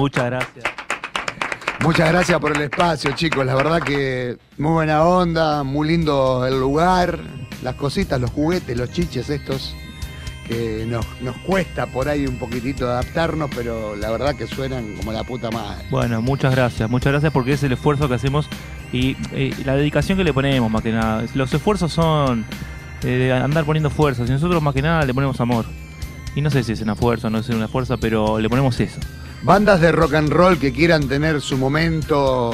[0.00, 0.64] Muchas gracias.
[1.82, 3.44] Muchas gracias por el espacio, chicos.
[3.46, 7.18] La verdad que muy buena onda, muy lindo el lugar,
[7.62, 9.74] las cositas, los juguetes, los chiches estos,
[10.46, 15.12] que nos, nos cuesta por ahí un poquitito adaptarnos, pero la verdad que suenan como
[15.12, 15.86] la puta madre.
[15.90, 18.46] Bueno, muchas gracias, muchas gracias porque es el esfuerzo que hacemos
[18.92, 19.16] y,
[19.64, 21.24] la dedicación que le ponemos más que nada.
[21.34, 22.44] Los esfuerzos son
[23.02, 25.64] eh, de andar poniendo fuerzas y nosotros más que nada le ponemos amor.
[26.34, 28.78] Y no sé si es una fuerza o no es una fuerza, pero le ponemos
[28.80, 29.00] eso.
[29.42, 32.50] Bandas de rock and roll que quieran tener su momento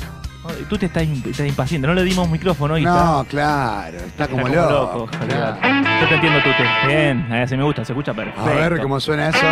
[0.70, 4.28] Tú te estás, estás impaciente, no le dimos micrófono y No, está, claro, está está
[4.28, 5.10] como loco.
[5.22, 5.68] olvidate.
[6.02, 6.88] Yo te entiendo, tú te.
[6.88, 8.42] Bien, así me gusta, se escucha perfecto.
[8.42, 9.46] A ver cómo suena eso.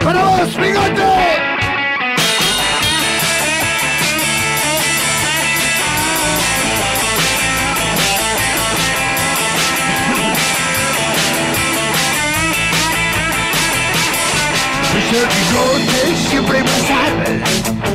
[0.00, 1.04] ¡Para vos, bigote!
[16.30, 16.83] Siempre va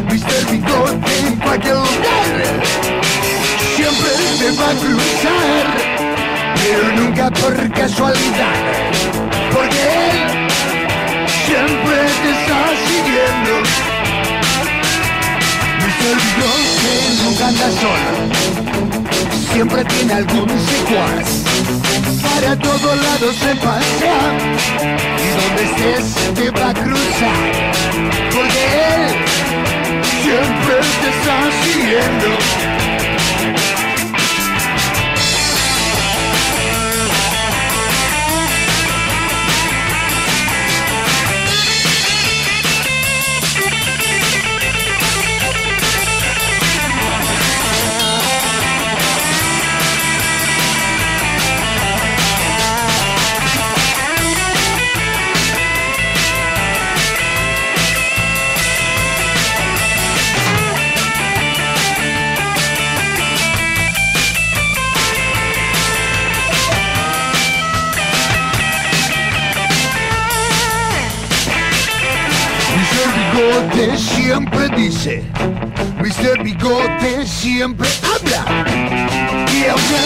[0.10, 0.52] Mr.
[0.52, 2.32] Bigote en cualquier lugar
[3.76, 4.10] Siempre
[4.40, 5.66] te va a cruzar
[6.56, 8.60] Pero nunca por casualidad
[9.54, 10.20] Porque él
[11.46, 13.52] siempre te está siguiendo
[15.80, 16.16] Mr.
[16.26, 18.20] Bigote nunca anda solo
[19.54, 21.30] Siempre tiene algún secuaz
[22.24, 24.70] Para todos lados se pasea
[25.20, 27.52] y donde estés te va a cruzar
[28.34, 28.69] Porque
[30.30, 32.79] siempre te está siguiendo
[73.80, 75.24] Bigote siempre dice,
[76.00, 76.44] Mr.
[76.44, 78.66] Bigote siempre habla.
[79.54, 80.04] Y aunque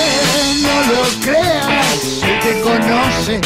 [0.62, 3.42] no lo creas, él te conoce.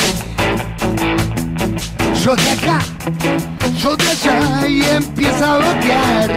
[2.21, 2.79] Yo de acá,
[3.81, 6.29] yo de allá y empieza a bloquear.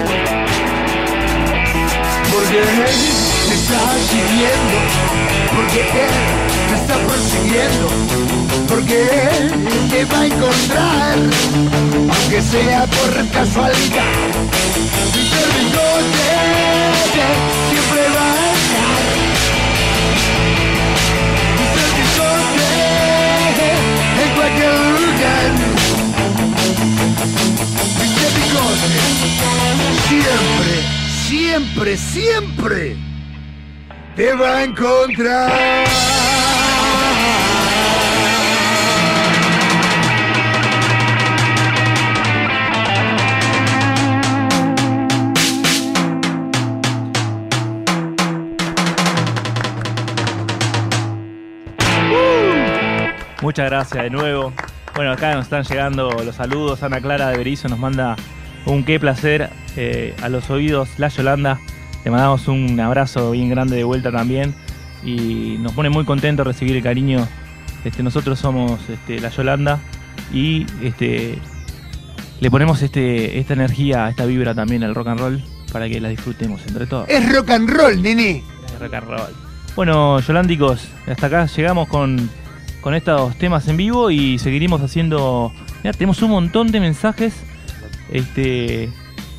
[2.31, 3.01] Porque él
[3.49, 4.77] te está siguiendo,
[5.57, 6.15] porque él
[6.69, 8.40] te está persiguiendo,
[8.71, 9.51] porque él
[9.91, 11.19] te va a encontrar,
[12.09, 14.31] aunque sea por casualidad.
[15.13, 15.47] Mr.
[15.59, 16.31] Bigote
[17.69, 19.03] siempre va a estar.
[21.59, 21.89] Mr.
[21.99, 22.73] Bigote
[24.23, 25.51] en cualquier lugar.
[27.99, 28.31] Mr.
[28.37, 29.01] Bigote
[30.09, 30.73] siempre,
[31.29, 32.97] siempre, siempre
[34.17, 36.10] te va a encontrar.
[53.43, 54.53] Muchas gracias de nuevo.
[54.95, 56.83] Bueno, acá nos están llegando los saludos.
[56.83, 58.17] Ana Clara de Berizo nos manda
[58.67, 60.91] un qué placer eh, a los oídos.
[60.99, 61.59] La Yolanda,
[62.05, 64.55] le mandamos un abrazo bien grande de vuelta también.
[65.03, 67.27] Y nos pone muy contentos recibir el cariño.
[67.83, 69.79] Este, nosotros somos este, La Yolanda
[70.35, 71.39] y este,
[72.41, 76.11] le ponemos este, esta energía, esta vibra también al rock and roll para que la
[76.11, 77.09] disfrutemos entre todos.
[77.09, 78.45] Es rock and roll, nene.
[78.79, 79.35] Rock and roll.
[79.77, 82.29] Bueno, Yolandicos, hasta acá llegamos con,
[82.81, 85.53] con estos temas en vivo y seguiremos haciendo.
[85.83, 87.35] Mirá, tenemos un montón de mensajes.
[88.11, 88.91] Este.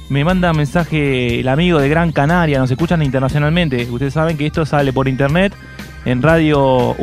[0.10, 3.90] Me manda mensaje el amigo de Gran Canaria, nos escuchan internacionalmente.
[3.90, 5.54] Ustedes saben que esto sale por internet
[6.04, 6.96] en radio.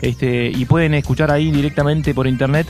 [0.00, 2.68] Este, y pueden escuchar ahí directamente por internet.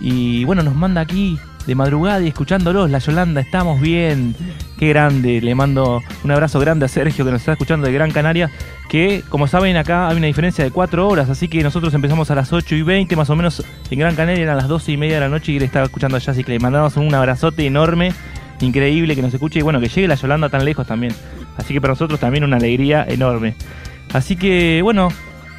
[0.00, 4.34] Y bueno, nos manda aquí de madrugada y escuchándolos, la Yolanda, estamos bien.
[4.78, 8.10] Qué grande, le mando un abrazo grande a Sergio que nos está escuchando de Gran
[8.10, 8.50] Canaria,
[8.88, 12.34] que como saben acá hay una diferencia de 4 horas, así que nosotros empezamos a
[12.34, 15.14] las 8 y 20 más o menos en Gran Canaria, eran las 12 y media
[15.14, 18.12] de la noche y él estaba escuchando allá, así que le mandamos un abrazote enorme
[18.60, 21.14] increíble que nos escuche y bueno, que llegue la Yolanda tan lejos también.
[21.56, 23.54] Así que para nosotros también una alegría enorme.
[24.12, 25.08] Así que bueno,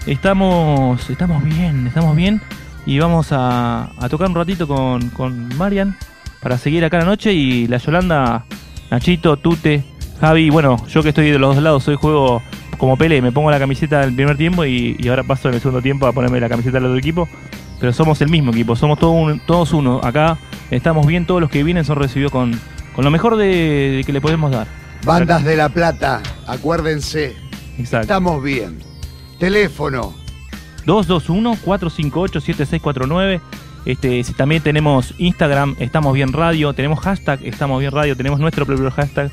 [0.05, 2.41] estamos, estamos bien, estamos bien
[2.85, 5.97] y vamos a, a tocar un ratito con, con Marian
[6.41, 8.45] para seguir acá la noche y la Yolanda,
[8.91, 9.83] Nachito, Tute,
[10.19, 12.41] Javi, bueno, yo que estoy de los dos lados, soy juego
[12.77, 15.61] como Pele, me pongo la camiseta del primer tiempo y, y ahora paso en el
[15.61, 17.27] segundo tiempo a ponerme la camiseta del otro equipo,
[17.79, 20.37] pero somos el mismo equipo, somos todos, un- todos uno, acá
[20.71, 22.59] estamos bien, todos los que vienen son recibidos con,
[22.95, 23.45] con lo mejor de,
[23.97, 24.67] de que le podemos dar.
[25.05, 27.35] Bandas de La Plata, acuérdense.
[27.77, 28.01] Exacto.
[28.03, 28.79] Estamos bien.
[29.39, 30.13] Teléfono.
[30.85, 33.41] 221-458-7649.
[33.85, 38.65] Este, si también tenemos Instagram, Estamos Bien Radio, tenemos hashtag Estamos Bien Radio, tenemos nuestro
[38.65, 39.29] propio hashtag.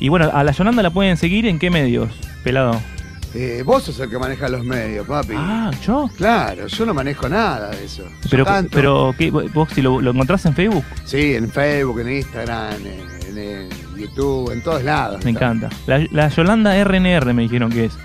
[0.00, 2.10] Y bueno, a la Yolanda la pueden seguir en qué medios,
[2.42, 2.78] pelado.
[3.34, 5.32] Eh, vos sos el que maneja los medios, papi.
[5.36, 6.08] Ah, ¿yo?
[6.16, 8.04] Claro, yo no manejo nada de eso.
[8.30, 9.30] Pero, pero ¿qué?
[9.30, 13.68] vos si lo, lo encontrás en Facebook, Sí, en Facebook, en Instagram, en, en- en
[13.96, 15.24] YouTube, en todos lados.
[15.24, 15.46] me está.
[15.46, 15.68] encanta.
[15.86, 17.98] La, la Yolanda RNR me dijeron que es.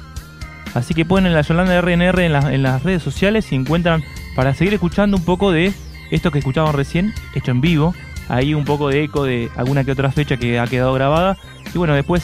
[0.73, 4.03] Así que ponen la Yolanda RNR en, las- en las redes sociales y encuentran
[4.35, 5.73] para seguir escuchando un poco de
[6.11, 7.93] esto que escuchaban recién, hecho en vivo.
[8.29, 11.37] Ahí un poco de eco de alguna que otra fecha que ha quedado grabada.
[11.73, 12.23] Y bueno, después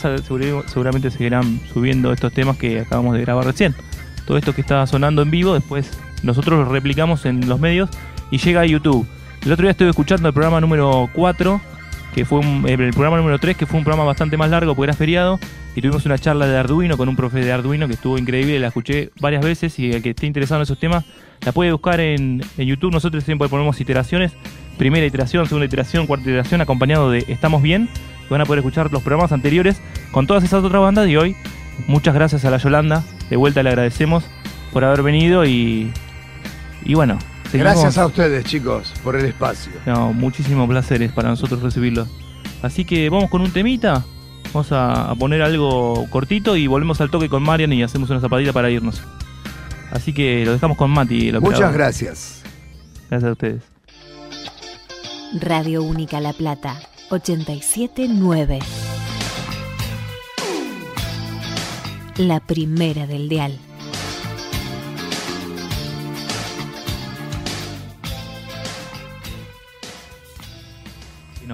[0.68, 3.74] seguramente seguirán subiendo estos temas que acabamos de grabar recién.
[4.26, 5.90] Todo esto que está sonando en vivo, después
[6.24, 7.90] nosotros lo replicamos en los medios
[8.32, 9.08] y llega a YouTube.
[9.44, 11.62] El otro día estuve escuchando el programa número 4
[12.16, 14.98] que fue el programa número 3, que fue un programa bastante más largo porque era
[14.98, 15.38] feriado,
[15.76, 18.68] y tuvimos una charla de Arduino con un profe de Arduino que estuvo increíble, la
[18.68, 21.04] escuché varias veces y el que esté interesado en esos temas
[21.42, 22.94] la puede buscar en, en YouTube.
[22.94, 24.32] Nosotros siempre ponemos iteraciones,
[24.78, 27.90] primera iteración, segunda iteración, cuarta iteración, acompañado de Estamos Bien,
[28.26, 31.36] y van a poder escuchar los programas anteriores con todas esas otras bandas y hoy
[31.86, 34.24] muchas gracias a la Yolanda, de vuelta le agradecemos
[34.72, 35.92] por haber venido y,
[36.86, 37.20] y bueno.
[37.58, 39.72] Seguimos- Gracias a ustedes, chicos, por el espacio.
[39.86, 42.08] no, muchísimo placer es para nosotros recibirlo.
[42.62, 44.04] Así que vamos con un temita.
[44.54, 48.22] Vamos a, a poner algo cortito y volvemos al toque con Marian y hacemos una
[48.22, 49.02] zapadita para irnos.
[49.92, 51.30] Así que lo dejamos con Mati.
[51.30, 52.42] el Muchas gracias.
[53.10, 53.62] Gracias a ustedes.
[55.42, 56.80] Radio Única La Plata,
[57.10, 58.60] 879.
[62.18, 63.60] La primera del dial.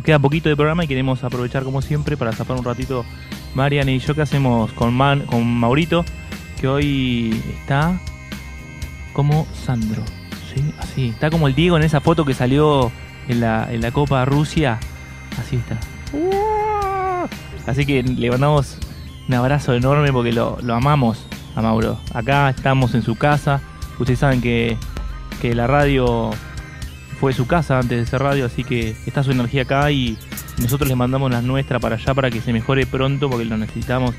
[0.02, 3.06] Nos queda poquito de programa y queremos aprovechar como siempre para zapar un ratito
[3.54, 6.04] Marian y yo que hacemos con, Man- con Maurito,
[6.60, 7.99] que hoy está
[9.14, 10.02] como Sandro.
[10.56, 10.74] ¿sí?
[10.80, 12.91] Así, está como el Diego en esa foto que salió
[13.28, 14.80] en la, en la Copa Rusia.
[15.39, 15.78] Así está.
[17.68, 18.80] Así que le mandamos
[19.28, 21.99] un abrazo enorme porque lo, lo amamos a Mauro.
[22.16, 23.62] Acá estamos en su casa.
[23.99, 24.78] Ustedes saben que,
[25.43, 26.32] que la radio
[27.22, 30.17] fue su casa antes de ser radio, así que está su energía acá y
[30.57, 34.15] nosotros le mandamos la nuestra para allá para que se mejore pronto porque lo necesitamos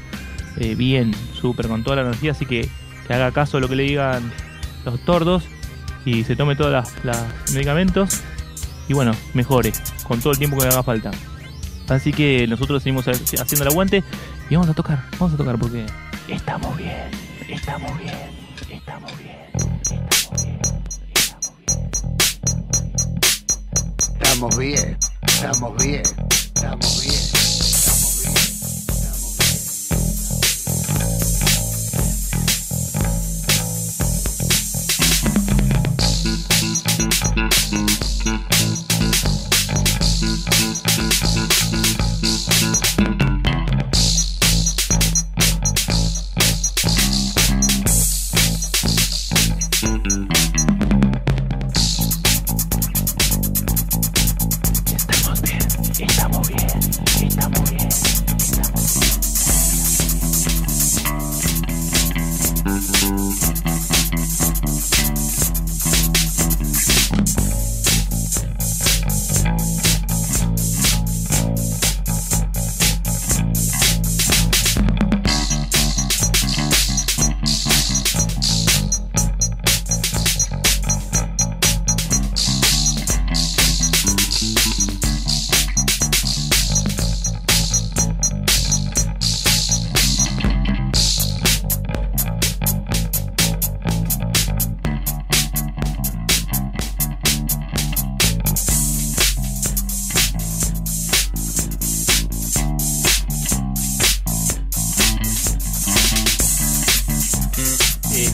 [0.57, 2.30] eh, bien, súper, con toda la energía.
[2.30, 2.68] Así que
[3.09, 4.32] que haga caso a lo que le digan
[4.84, 5.42] los tordos
[6.05, 7.16] y se tome todos los
[7.53, 8.22] medicamentos
[8.88, 9.72] y bueno, mejore
[10.07, 11.11] con todo el tiempo que le haga falta.
[11.88, 14.05] Así que nosotros seguimos haciendo el aguante
[14.48, 15.86] y vamos a tocar, vamos a tocar porque
[16.28, 17.11] estamos bien,
[17.48, 18.41] estamos bien,
[24.22, 26.02] Estamos bien, estamos bien,
[26.54, 27.32] estamos bien.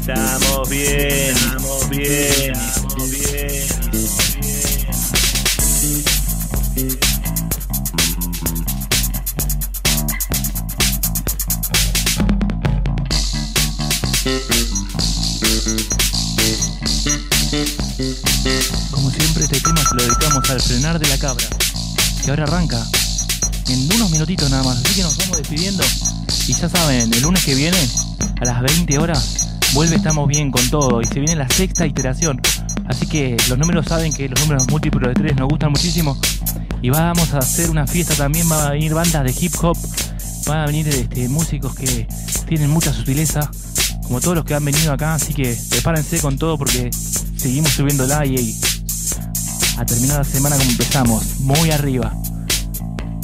[0.08, 3.68] Estamos bien, estamos bien, estamos bien.
[18.90, 21.44] Como siempre este tema se lo dedicamos al frenar de la cabra,
[22.24, 22.82] que ahora arranca
[23.68, 25.84] en unos minutitos nada más, así que nos vamos despidiendo.
[26.46, 27.76] Y ya saben, el lunes que viene
[28.40, 29.37] a las 20 horas
[29.78, 31.00] vuelve Estamos Bien con todo.
[31.00, 32.40] Y se viene la sexta iteración.
[32.88, 36.18] Así que los números saben que los números múltiplos de tres nos gustan muchísimo.
[36.82, 38.50] Y vamos a hacer una fiesta también.
[38.50, 39.78] Va a venir bandas de hip hop.
[40.48, 42.08] Van a venir este, músicos que
[42.48, 43.48] tienen mucha sutileza.
[44.02, 45.14] Como todos los que han venido acá.
[45.14, 46.90] Así que prepárense con todo porque
[47.36, 48.58] seguimos subiendo la y
[49.78, 51.38] a terminar la semana como empezamos.
[51.38, 52.12] Muy arriba.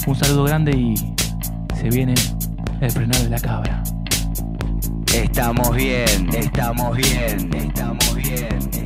[0.07, 0.95] Un saludo grande y
[1.81, 2.15] se viene
[2.81, 3.84] el frenar de la cabra.
[5.15, 8.84] Estamos bien, estamos bien, estamos bien.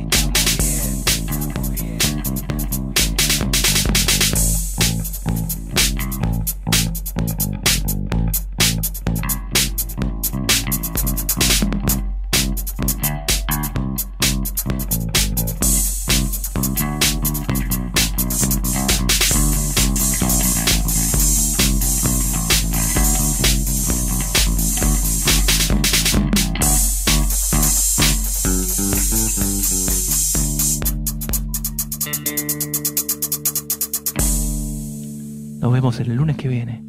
[36.11, 36.81] El lunes que viene.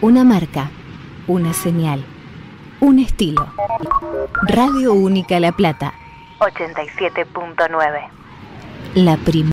[0.00, 0.70] Una marca,
[1.26, 2.04] una señal,
[2.80, 3.46] un estilo.
[4.48, 5.94] Radio Única La Plata.
[6.40, 8.08] 87.9.
[8.94, 9.52] La primera.